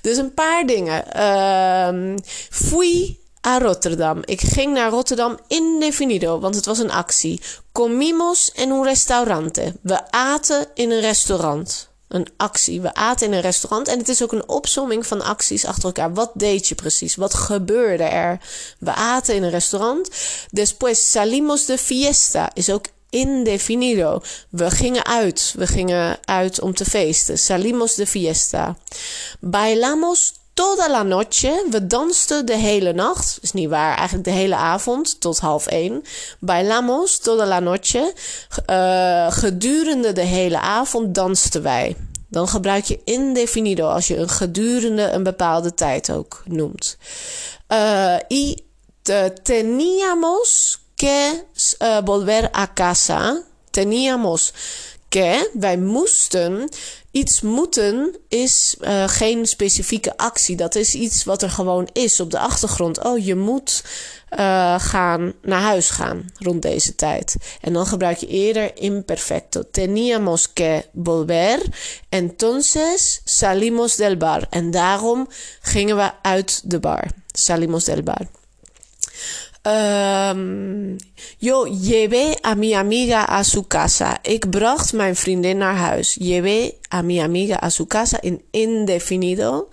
Dus 0.00 0.16
een 0.16 0.34
paar 0.34 0.66
dingen. 0.66 1.04
Uh, 1.16 2.16
fui 2.50 3.18
a 3.46 3.58
Rotterdam. 3.58 4.22
Ik 4.24 4.40
ging 4.40 4.72
naar 4.72 4.90
Rotterdam 4.90 5.38
indefinido, 5.46 6.40
want 6.40 6.54
het 6.54 6.66
was 6.66 6.78
een 6.78 6.90
actie. 6.90 7.40
Comimos 7.72 8.52
en 8.52 8.70
un 8.70 8.84
restaurante. 8.84 9.74
We 9.82 10.10
aten 10.10 10.66
in 10.74 10.90
een 10.90 11.00
restaurant 11.00 11.87
een 12.08 12.28
actie. 12.36 12.80
We 12.80 12.94
aten 12.94 13.26
in 13.26 13.32
een 13.32 13.40
restaurant 13.40 13.88
en 13.88 13.98
het 13.98 14.08
is 14.08 14.22
ook 14.22 14.32
een 14.32 14.48
opsomming 14.48 15.06
van 15.06 15.22
acties 15.22 15.64
achter 15.64 15.84
elkaar. 15.84 16.14
Wat 16.14 16.30
deed 16.34 16.68
je 16.68 16.74
precies? 16.74 17.16
Wat 17.16 17.34
gebeurde 17.34 18.04
er? 18.04 18.40
We 18.78 18.94
aten 18.94 19.34
in 19.34 19.42
een 19.42 19.50
restaurant. 19.50 20.10
Después 20.50 21.10
salimos 21.10 21.64
de 21.64 21.78
fiesta 21.78 22.50
is 22.54 22.70
ook 22.70 22.86
indefinido. 23.10 24.20
We 24.48 24.70
gingen 24.70 25.06
uit. 25.06 25.54
We 25.56 25.66
gingen 25.66 26.18
uit 26.24 26.60
om 26.60 26.74
te 26.74 26.84
feesten. 26.84 27.38
Salimos 27.38 27.94
de 27.94 28.06
fiesta. 28.06 28.76
Bailamos 29.40 30.32
toda 30.58 30.88
la 30.88 31.02
noche. 31.02 31.66
We 31.70 31.86
dansten 31.86 32.46
de 32.46 32.56
hele 32.56 32.92
nacht. 32.92 33.38
Is 33.40 33.52
niet 33.52 33.68
waar, 33.68 33.96
eigenlijk 33.96 34.28
de 34.28 34.34
hele 34.34 34.54
avond 34.54 35.20
tot 35.20 35.38
half 35.38 35.66
één. 35.66 36.02
Bailamos 36.40 37.18
toda 37.18 37.46
la 37.46 37.60
noche. 37.60 38.14
Uh, 38.70 39.30
gedurende 39.30 40.12
de 40.12 40.22
hele 40.22 40.60
avond 40.60 41.14
dansten 41.14 41.62
wij. 41.62 41.96
Dan 42.28 42.48
gebruik 42.48 42.84
je 42.84 43.00
indefinido 43.04 43.88
als 43.88 44.06
je 44.06 44.16
een 44.16 44.28
gedurende 44.28 45.02
een 45.02 45.22
bepaalde 45.22 45.74
tijd 45.74 46.10
ook 46.10 46.42
noemt. 46.44 46.96
Uh, 47.68 48.16
y 48.28 48.56
te, 49.02 49.32
teníamos 49.42 50.78
que 50.94 51.42
uh, 51.82 51.98
volver 52.04 52.56
a 52.56 52.68
casa. 52.74 53.42
Teníamos 53.70 54.52
wij 55.52 55.78
moesten 55.78 56.68
Iets 57.10 57.40
moeten 57.40 58.16
is 58.28 58.76
uh, 58.80 59.08
geen 59.08 59.46
specifieke 59.46 60.16
actie. 60.16 60.56
Dat 60.56 60.74
is 60.74 60.94
iets 60.94 61.24
wat 61.24 61.42
er 61.42 61.50
gewoon 61.50 61.88
is 61.92 62.20
op 62.20 62.30
de 62.30 62.38
achtergrond. 62.38 63.04
Oh, 63.04 63.24
je 63.24 63.34
moet 63.34 63.84
uh, 64.38 64.80
gaan 64.80 65.32
naar 65.42 65.60
huis 65.60 65.90
gaan 65.90 66.30
rond 66.38 66.62
deze 66.62 66.94
tijd. 66.94 67.36
En 67.60 67.72
dan 67.72 67.86
gebruik 67.86 68.16
je 68.16 68.26
eerder 68.26 68.76
imperfecto. 68.76 69.62
Teníamos 69.70 70.52
que 70.52 70.84
volver. 71.02 71.62
Entonces 72.08 73.20
salimos 73.24 73.96
del 73.96 74.16
bar. 74.16 74.46
En 74.50 74.70
daarom 74.70 75.28
gingen 75.60 75.96
we 75.96 76.10
uit 76.22 76.70
de 76.70 76.80
bar. 76.80 77.04
Salimos 77.32 77.84
del 77.84 78.02
bar. 78.02 78.26
Um, 79.68 80.96
yo 81.40 81.66
llevé 81.66 82.36
a 82.42 82.54
mi 82.54 82.72
amiga 82.72 83.24
a 83.24 83.44
su 83.44 83.66
casa. 83.66 84.18
Ik 84.22 84.50
bracht 84.50 84.92
mijn 84.92 85.16
vriendin 85.16 85.58
naar 85.58 85.76
huis. 85.76 86.16
Llevé 86.20 86.74
a 86.88 87.02
mi 87.02 87.20
amiga 87.20 87.56
a 87.56 87.68
su 87.68 87.86
casa 87.86 88.18
en 88.20 88.42
indefinido. 88.50 89.68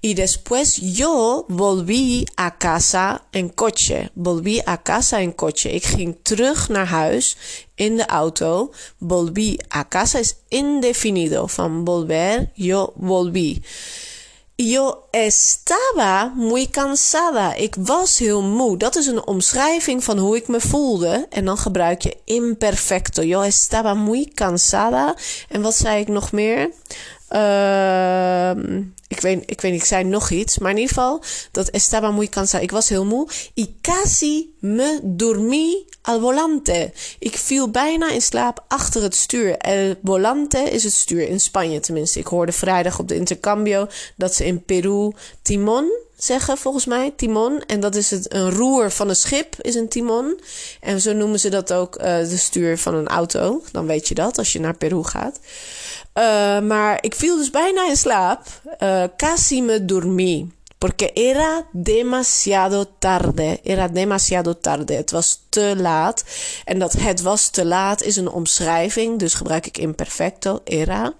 Y 0.00 0.14
después 0.14 0.78
yo 0.82 1.44
volví 1.48 2.26
a 2.34 2.56
casa 2.58 3.26
en 3.30 3.54
coche. 3.54 4.10
Volví 4.14 4.60
a 4.64 4.82
casa 4.82 5.18
en 5.18 5.34
coche. 5.34 5.70
Ik 5.70 5.84
ging 5.84 6.16
terug 6.22 6.68
naar 6.68 6.88
huis 6.88 7.36
in 7.74 7.96
de 7.96 8.06
auto. 8.06 8.72
Volví 8.98 9.58
a 9.76 9.88
casa 9.88 10.18
is 10.18 10.34
indefinido. 10.48 11.46
Van 11.46 11.84
volver, 11.84 12.50
yo 12.54 12.92
volví. 12.96 13.62
Yo 14.58 15.08
estaba 15.12 16.32
muy 16.34 16.66
cansada. 16.66 17.54
Ik 17.54 17.74
was 17.78 18.18
heel 18.18 18.42
moe. 18.42 18.76
Dat 18.76 18.96
is 18.96 19.06
een 19.06 19.26
omschrijving 19.26 20.04
van 20.04 20.18
hoe 20.18 20.36
ik 20.36 20.48
me 20.48 20.60
voelde. 20.60 21.26
En 21.30 21.44
dan 21.44 21.58
gebruik 21.58 22.02
je 22.02 22.16
imperfecto. 22.24 23.22
Yo 23.22 23.42
estaba 23.42 23.94
muy 23.94 24.30
cansada. 24.34 25.16
En 25.48 25.62
wat 25.62 25.74
zei 25.74 26.00
ik 26.00 26.08
nog 26.08 26.32
meer? 26.32 26.70
Uh, 27.36 28.50
ik, 29.08 29.20
weet, 29.20 29.42
ik 29.46 29.60
weet 29.60 29.72
niet, 29.72 29.80
ik 29.80 29.86
zei 29.86 30.04
nog 30.04 30.30
iets. 30.30 30.58
Maar 30.58 30.70
in 30.70 30.76
ieder 30.76 30.94
geval, 30.94 31.22
dat 31.50 31.70
estaba 31.70 32.10
muy 32.10 32.28
cansada. 32.28 32.62
Ik 32.62 32.70
was 32.70 32.88
heel 32.88 33.04
moe. 33.04 33.28
Y 33.54 33.66
casi 33.80 34.54
me 34.58 35.00
dormí 35.02 35.84
al 36.02 36.20
volante. 36.20 36.92
Ik 37.18 37.36
viel 37.36 37.70
bijna 37.70 38.10
in 38.10 38.22
slaap 38.22 38.64
achter 38.68 39.02
het 39.02 39.14
stuur. 39.14 39.56
El 39.56 39.94
volante 40.02 40.58
is 40.58 40.84
het 40.84 40.92
stuur 40.92 41.28
in 41.28 41.40
Spanje 41.40 41.80
tenminste. 41.80 42.18
Ik 42.18 42.26
hoorde 42.26 42.52
vrijdag 42.52 42.98
op 42.98 43.08
de 43.08 43.14
intercambio 43.14 43.86
dat 44.16 44.34
ze 44.34 44.46
in 44.46 44.64
Peru 44.64 45.12
timon 45.42 46.04
zeggen, 46.16 46.58
volgens 46.58 46.84
mij. 46.84 47.12
Timon. 47.16 47.62
En 47.66 47.80
dat 47.80 47.94
is 47.94 48.10
het, 48.10 48.34
een 48.34 48.50
roer 48.50 48.90
van 48.90 49.08
een 49.08 49.16
schip, 49.16 49.56
is 49.60 49.74
een 49.74 49.88
timon. 49.88 50.40
En 50.80 51.00
zo 51.00 51.12
noemen 51.12 51.40
ze 51.40 51.48
dat 51.48 51.72
ook 51.72 51.98
uh, 51.98 52.04
de 52.04 52.36
stuur 52.36 52.78
van 52.78 52.94
een 52.94 53.08
auto. 53.08 53.62
Dan 53.72 53.86
weet 53.86 54.08
je 54.08 54.14
dat 54.14 54.38
als 54.38 54.52
je 54.52 54.60
naar 54.60 54.76
Peru 54.76 55.04
gaat. 55.04 55.38
Uh, 56.14 56.60
maar 56.60 56.98
ik 57.00 57.14
viel 57.14 57.36
dus 57.36 57.50
bijna 57.50 57.88
in 57.88 57.96
slaap. 57.96 58.42
Uh, 58.82 59.04
casi 59.16 59.62
me 59.62 59.84
dormí. 59.84 60.54
Porque 60.78 61.10
era 61.12 61.66
demasiado 61.72 62.84
tarde. 62.98 63.60
Era 63.62 63.88
demasiado 63.88 64.58
tarde. 64.60 64.94
Het 64.94 65.10
was 65.10 65.40
te 65.48 65.74
laat. 65.76 66.24
En 66.64 66.78
dat 66.78 66.92
het 66.92 67.22
was 67.22 67.48
te 67.48 67.64
laat 67.64 68.02
is 68.02 68.16
een 68.16 68.28
omschrijving. 68.28 69.18
Dus 69.18 69.34
gebruik 69.34 69.66
ik 69.66 69.78
imperfecto. 69.78 70.60
Era. 70.64 71.14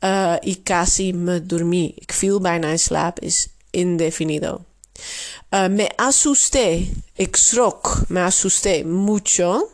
Uh, 0.00 0.34
y 0.40 0.62
casi 0.62 1.12
me 1.12 1.46
dormí. 1.46 1.92
Ik 1.96 2.12
viel 2.12 2.40
bijna 2.40 2.68
in 2.68 2.78
slaap 2.78 3.20
is 3.20 3.48
indefinido. 3.76 4.64
Uh, 5.52 5.68
me 5.68 5.88
asusté. 5.96 6.88
Schrok. 7.16 8.08
Me 8.08 8.20
asusté 8.20 8.84
mucho. 8.84 9.68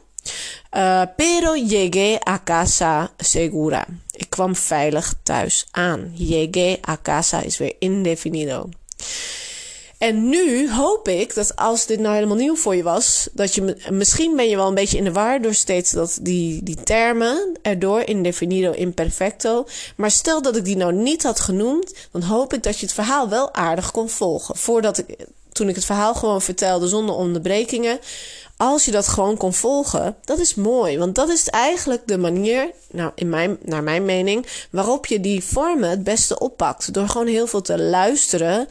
Uh, 0.73 1.07
pero 1.17 1.55
llegué 1.57 2.19
a 2.25 2.45
casa 2.45 3.13
segura. 3.19 3.87
Ik 4.13 4.31
kwam 4.31 4.55
veilig 4.55 5.13
thuis 5.23 5.67
aan. 5.71 6.13
Llegué 6.17 6.79
a 6.81 6.97
casa 6.97 7.43
is 7.45 7.59
weer 7.59 7.77
indefinido. 7.81 8.69
En 10.03 10.29
nu 10.29 10.73
hoop 10.73 11.09
ik 11.09 11.35
dat 11.35 11.57
als 11.57 11.87
dit 11.87 12.01
nou 12.01 12.15
helemaal 12.15 12.37
nieuw 12.37 12.57
voor 12.57 12.77
je 12.77 12.83
was, 12.83 13.29
dat 13.33 13.55
je 13.55 13.77
misschien 13.91 14.37
ben 14.37 14.49
je 14.49 14.57
wel 14.57 14.69
een 14.69 14.75
beetje 14.75 14.97
in 14.97 15.05
de 15.05 15.13
war 15.13 15.43
door 15.43 15.55
steeds 15.55 15.91
dat 15.91 16.19
die, 16.23 16.63
die 16.63 16.83
termen 16.83 17.59
erdoor, 17.63 18.01
indefinido, 18.01 18.73
imperfecto. 18.73 19.67
Maar 19.97 20.11
stel 20.11 20.43
dat 20.43 20.57
ik 20.57 20.65
die 20.65 20.77
nou 20.77 20.93
niet 20.93 21.23
had 21.23 21.41
genoemd, 21.41 21.95
dan 22.13 22.23
hoop 22.23 22.53
ik 22.55 22.63
dat 22.63 22.79
je 22.79 22.87
het 22.87 22.95
verhaal 22.95 23.29
wel 23.29 23.55
aardig 23.55 23.91
kon 23.91 24.09
volgen. 24.09 24.57
Voordat 24.57 24.99
ik, 24.99 25.27
toen 25.53 25.69
ik 25.69 25.75
het 25.75 25.85
verhaal 25.85 26.15
gewoon 26.15 26.43
vertelde 26.43 26.89
zonder 26.89 27.15
onderbrekingen, 27.15 27.99
als 28.57 28.85
je 28.85 28.91
dat 28.91 29.09
gewoon 29.09 29.37
kon 29.37 29.55
volgen, 29.55 30.17
dat 30.25 30.39
is 30.39 30.55
mooi. 30.55 30.99
Want 30.99 31.15
dat 31.15 31.29
is 31.29 31.49
eigenlijk 31.49 32.03
de 32.07 32.19
manier, 32.19 32.71
nou, 32.91 33.11
in 33.15 33.29
mijn, 33.29 33.59
naar 33.63 33.83
mijn 33.83 34.05
mening, 34.05 34.47
waarop 34.71 35.07
je 35.07 35.21
die 35.21 35.45
vormen 35.45 35.91
het 35.91 36.05
beste 36.05 36.39
oppakt. 36.39 36.95
Door 36.95 37.09
gewoon 37.09 37.27
heel 37.27 37.47
veel 37.47 37.63
te 37.63 37.79
luisteren 37.79 38.69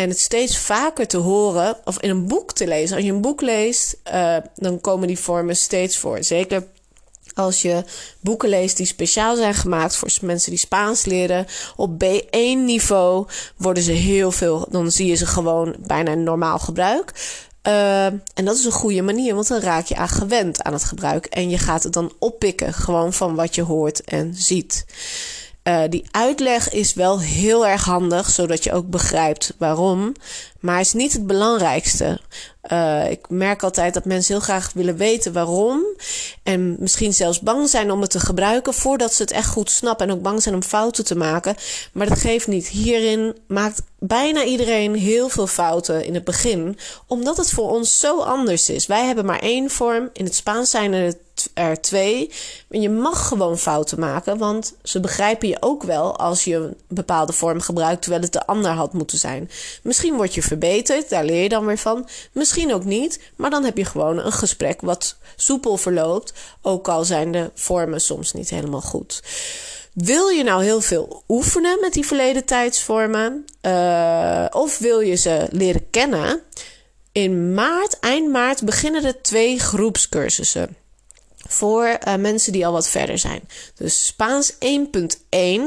en 0.00 0.08
het 0.08 0.18
steeds 0.18 0.58
vaker 0.58 1.06
te 1.06 1.16
horen 1.16 1.76
of 1.84 2.00
in 2.00 2.10
een 2.10 2.26
boek 2.26 2.52
te 2.52 2.66
lezen. 2.66 2.96
Als 2.96 3.04
je 3.04 3.12
een 3.12 3.20
boek 3.20 3.40
leest, 3.40 3.96
uh, 4.12 4.36
dan 4.54 4.80
komen 4.80 5.06
die 5.06 5.18
vormen 5.18 5.56
steeds 5.56 5.96
voor. 5.98 6.24
Zeker 6.24 6.64
als 7.34 7.62
je 7.62 7.84
boeken 8.20 8.48
leest 8.48 8.76
die 8.76 8.86
speciaal 8.86 9.36
zijn 9.36 9.54
gemaakt 9.54 9.96
voor 9.96 10.10
mensen 10.22 10.50
die 10.50 10.58
Spaans 10.58 11.04
leren. 11.04 11.46
Op 11.76 12.04
B1 12.04 12.64
niveau 12.64 13.26
worden 13.56 13.82
ze 13.82 13.92
heel 13.92 14.30
veel, 14.30 14.66
dan 14.70 14.90
zie 14.90 15.06
je 15.06 15.14
ze 15.14 15.26
gewoon 15.26 15.76
bijna 15.78 16.10
in 16.10 16.22
normaal 16.22 16.58
gebruik. 16.58 17.12
Uh, 17.66 18.04
en 18.04 18.44
dat 18.44 18.56
is 18.56 18.64
een 18.64 18.72
goede 18.72 19.02
manier, 19.02 19.34
want 19.34 19.48
dan 19.48 19.60
raak 19.60 19.86
je 19.86 19.96
aan 19.96 20.08
gewend 20.08 20.62
aan 20.62 20.72
het 20.72 20.84
gebruik. 20.84 21.26
En 21.26 21.50
je 21.50 21.58
gaat 21.58 21.82
het 21.82 21.92
dan 21.92 22.12
oppikken, 22.18 22.72
gewoon 22.72 23.12
van 23.12 23.34
wat 23.34 23.54
je 23.54 23.62
hoort 23.62 24.04
en 24.04 24.34
ziet. 24.34 24.84
Uh, 25.64 25.82
die 25.88 26.04
uitleg 26.10 26.70
is 26.70 26.94
wel 26.94 27.20
heel 27.20 27.66
erg 27.66 27.84
handig, 27.84 28.30
zodat 28.30 28.64
je 28.64 28.72
ook 28.72 28.90
begrijpt 28.90 29.54
waarom. 29.58 30.14
Maar 30.60 30.80
is 30.80 30.92
niet 30.92 31.12
het 31.12 31.26
belangrijkste. 31.26 32.20
Uh, 32.72 33.10
ik 33.10 33.28
merk 33.28 33.62
altijd 33.62 33.94
dat 33.94 34.04
mensen 34.04 34.34
heel 34.34 34.42
graag 34.42 34.72
willen 34.74 34.96
weten 34.96 35.32
waarom. 35.32 35.82
En 36.42 36.76
misschien 36.78 37.14
zelfs 37.14 37.40
bang 37.40 37.68
zijn 37.68 37.90
om 37.90 38.00
het 38.00 38.10
te 38.10 38.20
gebruiken 38.20 38.74
voordat 38.74 39.14
ze 39.14 39.22
het 39.22 39.30
echt 39.30 39.48
goed 39.48 39.70
snappen. 39.70 40.08
En 40.08 40.14
ook 40.14 40.22
bang 40.22 40.42
zijn 40.42 40.54
om 40.54 40.62
fouten 40.62 41.04
te 41.04 41.16
maken. 41.16 41.54
Maar 41.92 42.08
dat 42.08 42.18
geeft 42.18 42.46
niet. 42.46 42.68
Hierin 42.68 43.36
maakt 43.46 43.82
bijna 43.98 44.44
iedereen 44.44 44.94
heel 44.94 45.28
veel 45.28 45.46
fouten 45.46 46.04
in 46.04 46.14
het 46.14 46.24
begin, 46.24 46.78
omdat 47.06 47.36
het 47.36 47.50
voor 47.50 47.70
ons 47.70 47.98
zo 47.98 48.20
anders 48.20 48.68
is. 48.68 48.86
Wij 48.86 49.04
hebben 49.06 49.24
maar 49.24 49.38
één 49.38 49.70
vorm. 49.70 50.10
In 50.12 50.24
het 50.24 50.34
Spaans 50.34 50.70
zijn 50.70 50.92
er 50.92 51.14
er 51.54 51.80
twee. 51.80 52.30
En 52.68 52.80
je 52.80 52.90
mag 52.90 53.28
gewoon 53.28 53.58
fouten 53.58 54.00
maken, 54.00 54.38
want 54.38 54.74
ze 54.82 55.00
begrijpen 55.00 55.48
je 55.48 55.56
ook 55.60 55.82
wel 55.82 56.16
als 56.16 56.44
je 56.44 56.54
een 56.54 56.76
bepaalde 56.88 57.32
vorm 57.32 57.60
gebruikt 57.60 58.02
terwijl 58.02 58.22
het 58.22 58.32
de 58.32 58.46
ander 58.46 58.70
had 58.70 58.92
moeten 58.92 59.18
zijn. 59.18 59.50
Misschien 59.82 60.16
word 60.16 60.34
je 60.34 60.42
verbeterd, 60.42 61.08
daar 61.08 61.24
leer 61.24 61.42
je 61.42 61.48
dan 61.48 61.66
weer 61.66 61.78
van. 61.78 62.08
Misschien 62.32 62.74
ook 62.74 62.84
niet, 62.84 63.20
maar 63.36 63.50
dan 63.50 63.64
heb 63.64 63.76
je 63.76 63.84
gewoon 63.84 64.18
een 64.18 64.32
gesprek 64.32 64.80
wat 64.80 65.16
soepel 65.36 65.76
verloopt, 65.76 66.32
ook 66.62 66.88
al 66.88 67.04
zijn 67.04 67.32
de 67.32 67.50
vormen 67.54 68.00
soms 68.00 68.32
niet 68.32 68.50
helemaal 68.50 68.80
goed. 68.80 69.22
Wil 69.92 70.28
je 70.28 70.42
nou 70.42 70.62
heel 70.62 70.80
veel 70.80 71.22
oefenen 71.28 71.78
met 71.80 71.92
die 71.92 72.06
verleden 72.06 72.44
tijdsvormen? 72.44 73.44
Uh, 73.62 74.46
of 74.50 74.78
wil 74.78 75.00
je 75.00 75.14
ze 75.14 75.46
leren 75.50 75.90
kennen? 75.90 76.42
In 77.12 77.54
maart, 77.54 77.98
eind 77.98 78.32
maart, 78.32 78.64
beginnen 78.64 79.04
er 79.04 79.22
twee 79.22 79.58
groepscursussen 79.58 80.76
voor 81.52 81.84
uh, 81.84 82.14
mensen 82.14 82.52
die 82.52 82.66
al 82.66 82.72
wat 82.72 82.88
verder 82.88 83.18
zijn. 83.18 83.40
Dus 83.74 84.06
Spaans 84.06 84.52
1.1, 84.52 84.58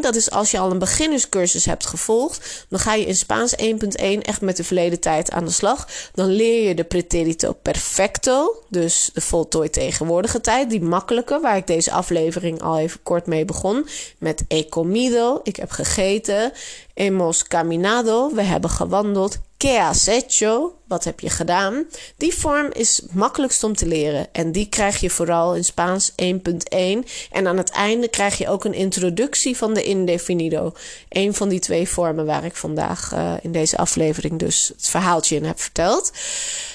dat 0.01 0.15
is 0.15 0.31
als 0.31 0.51
je 0.51 0.59
al 0.59 0.71
een 0.71 0.79
beginnerscursus 0.79 1.65
hebt 1.65 1.85
gevolgd, 1.85 2.65
dan 2.69 2.79
ga 2.79 2.93
je 2.93 3.05
in 3.05 3.15
Spaans 3.15 3.55
1.1 3.61 4.19
echt 4.21 4.41
met 4.41 4.57
de 4.57 4.63
verleden 4.63 4.99
tijd 4.99 5.31
aan 5.31 5.45
de 5.45 5.51
slag. 5.51 5.87
Dan 6.13 6.27
leer 6.27 6.67
je 6.67 6.75
de 6.75 6.83
pretérito 6.83 7.53
perfecto, 7.53 8.63
dus 8.69 9.09
de 9.13 9.21
voltooid 9.21 9.73
tegenwoordige 9.73 10.41
tijd, 10.41 10.69
die 10.69 10.81
makkelijke, 10.81 11.39
waar 11.39 11.57
ik 11.57 11.67
deze 11.67 11.91
aflevering 11.91 12.61
al 12.61 12.79
even 12.79 13.03
kort 13.03 13.25
mee 13.25 13.45
begon, 13.45 13.87
met 14.17 14.43
he 14.47 14.65
comido, 14.69 15.39
ik 15.43 15.55
heb 15.55 15.71
gegeten, 15.71 16.51
hemos 16.93 17.43
caminado, 17.43 18.33
we 18.33 18.41
hebben 18.41 18.69
gewandeld, 18.69 19.39
¿Qué 19.63 19.79
has 19.79 20.05
hecho? 20.05 20.75
Wat 20.87 21.03
heb 21.03 21.19
je 21.19 21.29
gedaan? 21.29 21.85
Die 22.17 22.33
vorm 22.33 22.69
is 22.71 23.01
makkelijkst 23.11 23.63
om 23.63 23.75
te 23.75 23.85
leren. 23.85 24.33
En 24.33 24.51
die 24.51 24.69
krijg 24.69 24.99
je 24.99 25.09
vooral 25.09 25.55
in 25.55 25.63
Spaans 25.63 26.11
1.1. 26.11 26.15
En 27.31 27.47
aan 27.47 27.57
het 27.57 27.69
einde 27.69 28.07
krijg 28.07 28.37
je 28.37 28.49
ook 28.49 28.65
een 28.65 28.73
introductie 28.73 29.57
van 29.57 29.73
de 29.73 29.83
indefinido. 29.83 30.73
Een 31.09 31.33
van 31.33 31.49
die 31.49 31.59
twee 31.59 31.87
vormen 31.87 32.25
waar 32.25 32.43
ik 32.43 32.55
vandaag 32.55 33.11
uh, 33.13 33.33
in 33.41 33.51
deze 33.51 33.77
aflevering 33.77 34.39
dus 34.39 34.71
het 34.75 34.89
verhaaltje 34.89 35.35
in 35.35 35.45
heb 35.45 35.59
verteld. 35.59 36.11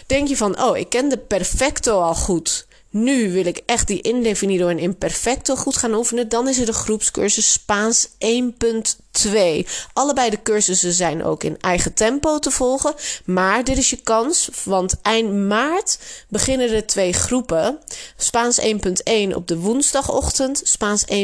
Denk 0.06 0.28
je 0.28 0.36
van, 0.36 0.62
oh, 0.62 0.76
ik 0.76 0.88
ken 0.88 1.08
de 1.08 1.18
perfecto 1.18 2.00
al 2.00 2.14
goed. 2.14 2.66
Nu 2.90 3.32
wil 3.32 3.46
ik 3.46 3.62
echt 3.66 3.86
die 3.86 4.00
indefinido 4.00 4.68
en 4.68 4.78
imperfecto 4.78 5.56
goed 5.56 5.76
gaan 5.76 5.94
oefenen. 5.94 6.28
Dan 6.28 6.48
is 6.48 6.58
er 6.58 6.66
de 6.66 6.72
groepscursus 6.72 7.52
Spaans 7.52 8.08
1.2. 8.08 9.07
2. 9.18 9.66
Allebei 9.92 10.30
de 10.30 10.42
cursussen 10.42 10.92
zijn 10.92 11.24
ook 11.24 11.44
in 11.44 11.56
eigen 11.60 11.94
tempo 11.94 12.38
te 12.38 12.50
volgen. 12.50 12.94
Maar 13.24 13.64
dit 13.64 13.76
is 13.76 13.90
je 13.90 13.96
kans, 13.96 14.48
want 14.64 14.96
eind 15.02 15.32
maart 15.32 15.98
beginnen 16.28 16.70
er 16.70 16.86
twee 16.86 17.12
groepen. 17.12 17.78
Spaans 18.16 18.60
1.1 18.60 19.34
op 19.34 19.48
de 19.48 19.58
woensdagochtend. 19.58 20.60
Spaans 20.64 21.04
1.2, 21.12 21.22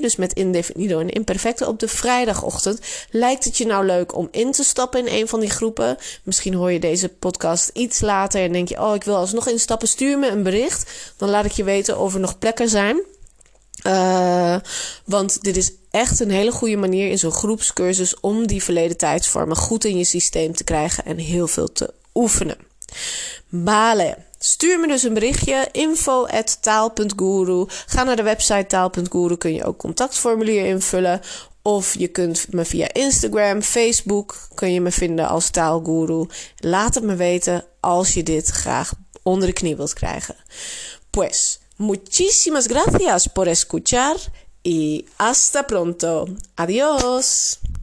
dus 0.00 0.16
met 0.16 0.32
indefinido 0.32 1.00
en 1.00 1.08
imperfecto 1.10 1.66
op 1.66 1.78
de 1.78 1.88
vrijdagochtend. 1.88 2.80
Lijkt 3.10 3.44
het 3.44 3.58
je 3.58 3.66
nou 3.66 3.86
leuk 3.86 4.14
om 4.14 4.28
in 4.30 4.52
te 4.52 4.64
stappen 4.64 5.06
in 5.06 5.20
een 5.20 5.28
van 5.28 5.40
die 5.40 5.50
groepen? 5.50 5.96
Misschien 6.22 6.54
hoor 6.54 6.72
je 6.72 6.80
deze 6.80 7.08
podcast 7.08 7.70
iets 7.72 8.00
later 8.00 8.42
en 8.42 8.52
denk 8.52 8.68
je: 8.68 8.80
Oh, 8.80 8.94
ik 8.94 9.04
wil 9.04 9.16
alsnog 9.16 9.48
instappen. 9.48 9.88
Stuur 9.88 10.18
me 10.18 10.28
een 10.28 10.42
bericht. 10.42 10.90
Dan 11.16 11.30
laat 11.30 11.44
ik 11.44 11.52
je 11.52 11.64
weten 11.64 11.98
of 11.98 12.14
er 12.14 12.20
nog 12.20 12.38
plekken 12.38 12.68
zijn. 12.68 13.02
Uh, 13.82 14.56
want 15.04 15.42
dit 15.42 15.56
is 15.56 15.72
echt 15.90 16.20
een 16.20 16.30
hele 16.30 16.52
goede 16.52 16.76
manier 16.76 17.10
in 17.10 17.18
zo'n 17.18 17.32
groepscursus 17.32 18.20
om 18.20 18.46
die 18.46 18.62
verleden 18.62 18.96
tijdsvormen 18.96 19.56
goed 19.56 19.84
in 19.84 19.98
je 19.98 20.04
systeem 20.04 20.54
te 20.54 20.64
krijgen 20.64 21.04
en 21.04 21.18
heel 21.18 21.46
veel 21.46 21.72
te 21.72 21.94
oefenen. 22.14 22.56
Bale. 23.48 24.16
Stuur 24.38 24.80
me 24.80 24.86
dus 24.86 25.02
een 25.02 25.14
berichtje 25.14 25.68
info@taal.guru. 25.72 27.64
Ga 27.86 28.02
naar 28.02 28.16
de 28.16 28.22
website 28.22 28.66
taal.guru 28.66 29.36
kun 29.36 29.54
je 29.54 29.64
ook 29.64 29.78
contactformulier 29.78 30.66
invullen 30.66 31.20
of 31.66 31.98
je 31.98 32.08
kunt 32.08 32.46
me 32.50 32.64
via 32.64 32.92
Instagram, 32.92 33.62
Facebook 33.62 34.48
kun 34.54 34.72
je 34.72 34.80
me 34.80 34.90
vinden 34.90 35.28
als 35.28 35.50
taalguru. 35.50 36.26
Laat 36.56 36.94
het 36.94 37.04
me 37.04 37.14
weten 37.14 37.64
als 37.80 38.14
je 38.14 38.22
dit 38.22 38.48
graag 38.48 38.94
onder 39.22 39.48
de 39.48 39.54
knie 39.54 39.76
wilt 39.76 39.92
krijgen. 39.92 40.36
Pues 41.10 41.60
Muchísimas 41.78 42.68
gracias 42.68 43.28
por 43.28 43.48
escuchar 43.48 44.16
y 44.62 45.04
hasta 45.18 45.66
pronto. 45.66 46.26
Adiós. 46.56 47.60